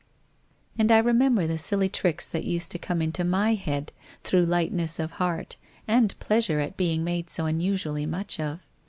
[0.79, 3.91] And I remember the silly tricks that used to come into my head
[4.23, 8.61] through lightness of heart, and pleasure at being made so unusually much of.